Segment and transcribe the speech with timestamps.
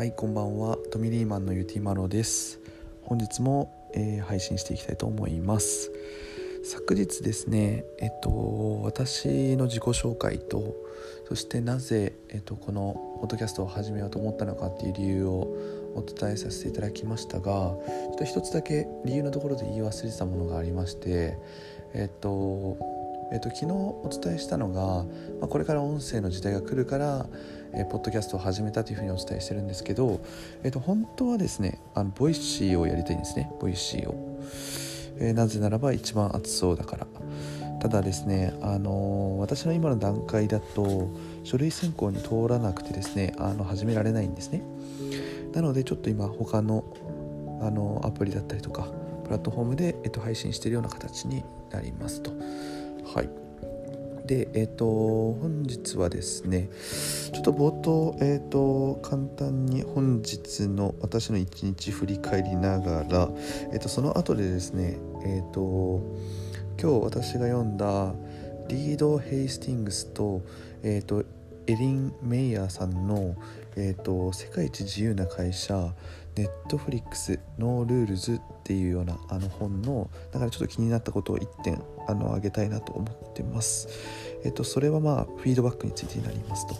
[0.00, 0.78] はいこんばんは。
[0.90, 2.58] トミリーマンのユーティマロです。
[3.02, 5.90] 本日も、えー、配信していきたいと思います。
[6.64, 10.74] 昨日ですねえっと私の自己紹介と
[11.28, 15.54] そしてなぜ、えっと、このポッドキャストを始めようと思ったのかっていう理由を
[15.94, 21.36] お伝えさせていただきましたがちょっと一つだけ理由のところで言い忘れてたものがありまして
[21.92, 22.78] えっと
[23.32, 25.04] えっと、昨日お伝えしたのが、
[25.40, 27.26] まあ、これから音声の時代が来るから、
[27.72, 30.20] えー、ポッドキャストを始めたというふうにお伝えしてるんですけど、
[30.64, 33.50] えっと、本当はですねあの Voicy をやりたいんですね。
[33.60, 34.40] Voicy を、
[35.18, 37.06] えー、なぜならば一番熱そうだから。
[37.80, 41.08] ただですね、あのー、私の今の段階だと
[41.44, 44.62] 書類選考に通らなくてですねあの始められないんですね。
[45.54, 46.84] なのでちょっと今他の
[47.62, 48.88] あのアプリだったりとか
[49.24, 52.32] プラットフォームで、えっと、配信しているような形になりますと。
[53.14, 53.40] はい。
[54.26, 54.84] でえっ、ー、と
[55.40, 56.68] 本日はですね
[57.32, 63.28] ちょっと冒頭えっ、ー、と簡単に本日の私の一日振り返りながら
[63.72, 66.00] えっ、ー、とその後でですねえっ、と
[66.80, 68.14] 今日私が読んだ
[68.68, 70.42] リード・ヘイスティングスと,、
[70.84, 71.24] えーと、
[71.66, 73.34] エリン・メイヤーさんの、
[73.74, 75.92] えーと「世界一自由な会社
[76.40, 83.88] ネットフリックス No Rules っていうようなあの本のだからちょっと気になったことを1点あの挙げたいなと思ってます。
[84.42, 86.74] えっと、それはまあフィードバックについてになりますと。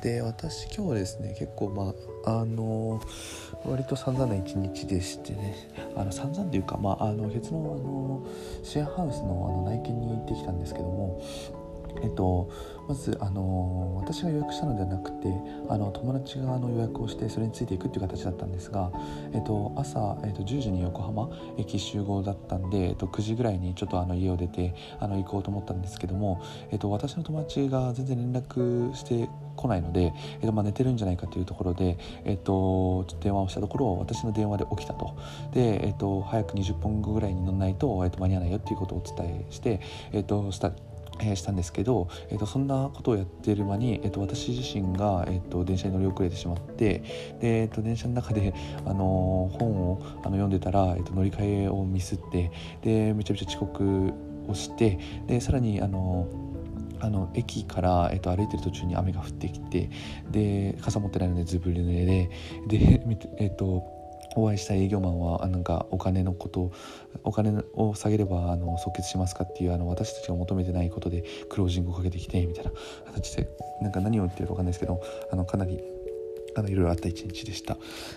[0.00, 1.92] で私今日はですね結構ま
[2.24, 3.00] ああの
[3.64, 5.56] 割と散々な一日でしてね
[5.96, 8.26] あの散々というか、まあ、あの月のあの
[8.62, 11.20] シェアハウスのあの内見に行ってきたんですけども
[12.02, 12.50] えっと、
[12.88, 15.28] まず、あの私が予約したのではなくて
[15.68, 18.90] あの友達がの予約をしてそれについていくっていう形だったんですが、
[19.32, 35.16] えっと、朝、えっと、10時に横浜駅集合だったんで、えっと、9時ぐらいにちょっとあの家を出てあの行こうと思ったんですけども、えっと、私の友達が全然連絡してこないので、えっとまあ、寝てるんじゃないかというところで、えっと、と電話をしたところ私の電話で起きたと。
[35.52, 39.80] で、えっと、早く20分後ぐらいに乗らないと、えっと、間に合わないよっていうことをお伝えして、
[40.12, 40.72] えっと、した
[41.20, 47.02] えー、したんですけど、えーと、そんなことをやっている間に、えーと、私自身が、えーと、電車に乗り遅れてしまってで、
[47.40, 48.54] えー、と電車の中で、
[48.86, 52.50] あのー、本をあの読んでたら、えー、と乗り換えをミスって
[52.82, 54.12] でめちゃめちゃ遅刻
[54.48, 56.50] をしてでさらに、あのー
[57.02, 59.90] あの駅から、えっと、歩いてる途中に雨が降ってきて
[60.30, 62.30] で傘持ってないのでずぶ濡れで
[62.66, 63.02] で、
[63.38, 63.99] えっと
[64.36, 66.72] お会いした営業マンはなんかお金のこと
[67.24, 72.70] お金を下げればあの即決しますかっていうあの私たちが求めてないことでクロージングをかけてきてみたいな
[73.06, 73.48] 形で
[73.82, 75.02] なんか何を言ってるか分かんないですけど
[75.32, 75.80] あのかなり
[76.56, 77.76] あのいろいろあった一日でした。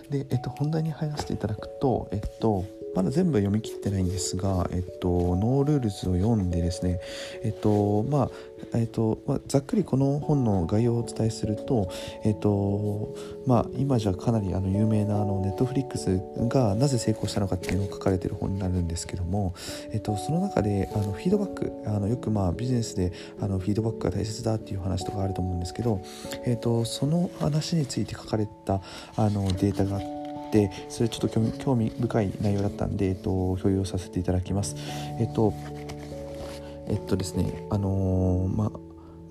[0.09, 6.99] で、えっと、本題に入らせていただくと、えっと、まだ全部読み切ってないんですが、えっと、 No Rules を読んでですね、
[7.43, 8.29] えっと、まあ、
[8.75, 11.89] えっと、まあ、ざっくりこの本の概要をお伝えすると、
[12.23, 13.15] えっと、
[13.45, 19.55] まあ、今じゃかなりあの有名なあのネットフリックスがなぜ成功したのかっていうのを書かれてる本になるんですけども、
[19.91, 26.01] えっと、その中であのフィードバックあのよくまあビジネスであのフィードバックが大切だっていう話とかあると思うんですけど、
[26.45, 28.81] えっと、その話について書かれた
[29.15, 30.22] あのデータがあって
[30.53, 34.75] てそれちょっと興味深い内容だったんで、えっと、共有させていただきます。
[35.19, 35.53] えっと
[36.87, 38.42] えっとですねあのー、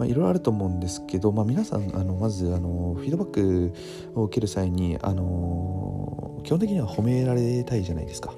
[0.03, 3.73] まあ、いろいろあると思うんですけど、まあ、皆さんあのまずあのフィードバック
[4.19, 8.35] を受ける際にあの基本的には褒められたいじゃないですか、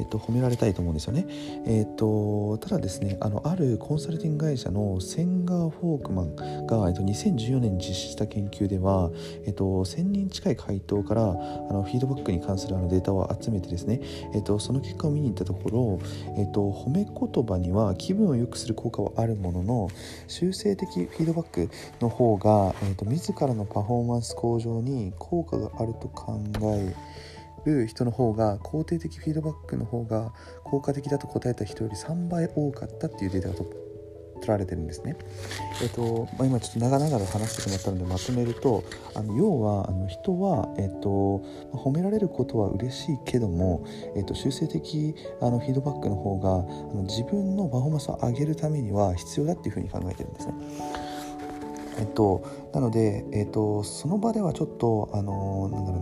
[0.00, 1.26] えっと、褒められたいと思うんですよね、
[1.66, 6.34] えっと、ただですねあのあるコンサルティング会社のセンガー・フォークマン
[6.66, 9.10] が、えっと、2014年に実施した研究では、
[9.46, 11.26] えっと、1000人近い回答からあ
[11.72, 14.00] のフィードバックに関するあのデータを集めてですね、
[14.34, 16.00] えっと、その結果を見に行ったところ、
[16.36, 19.88] えっと、褒め言葉には気分を良くする効果はあるものの
[20.26, 21.70] 修正的フィードバック
[22.00, 26.40] の方が、えーと、自らのパフォーマンス向上に効果があると考
[26.76, 26.94] え
[27.64, 30.32] る人の方が肯定的フィードバックの方が
[30.64, 33.54] 効果的だと答えた人より3倍多かったっていうデータが
[34.44, 35.16] 取られてるんですね。
[35.82, 38.84] えっ、とまあ、今ちょっと長々と話してしまったのでまとめると
[39.14, 41.42] あの要はあの人は、えっ、と
[41.72, 43.84] 褒められることは嬉しいけども、
[44.16, 50.54] えっ、と修正的あのフィードバックの方があの自分のパフォーマンスを上げるためには必要だっていうふうに考えてるんですね。
[51.96, 52.42] えっと、
[52.72, 56.00] なので、えっと、その場ではちょっとあのなんだろう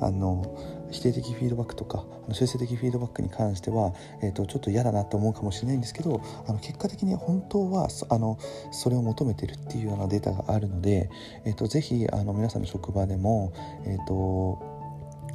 [0.00, 0.44] なあの
[0.90, 3.92] 否定的フィードバックとかあの修正的フィードバックに関しては、
[4.22, 8.38] えっと、ちょっと嫌だなと思うかもしれないんですけどあの結果的に本当はあの
[8.72, 11.10] それを求めてるっていうようなデータがあるので、
[11.44, 13.52] えっと、ぜひあの皆さんの職場でも、
[13.86, 14.80] えっと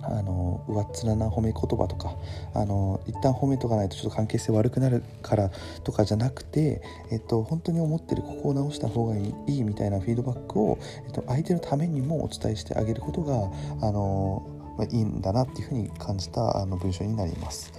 [0.07, 2.15] あの上っ面な褒め言葉とか
[2.53, 5.49] あの一旦褒めとかないとちょっと関係性悪くなるから
[5.83, 6.81] とかじゃなくて、
[7.11, 14.47] えっと、本当に思ってるここを直した方がいいみたいなフィードバックを、えっと、相手のためにもお伝えしてあげることがあの、
[14.77, 17.71] ま、いいんだなっていうふうに感じたあの文章になります。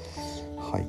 [0.59, 0.87] はい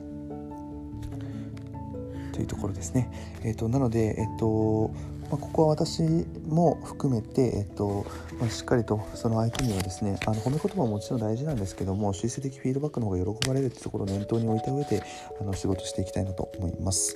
[2.34, 3.10] というところですね。
[3.44, 4.92] えっと、なので、えっと
[5.30, 6.04] まあ、ここは私
[6.48, 8.06] も含めて、えっと
[8.40, 15.04] まあ、しっかりとその相手にはですねあの褒め言葉ももちろん大事なんですけども修正的フィードバックの方が喜ばれるってところを念頭に置いた上で
[15.42, 17.16] あの仕事していきたいなと思います。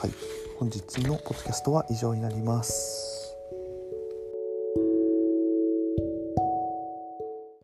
[0.00, 0.10] はい、
[0.58, 3.11] 本日のポッドキャストは以上になります。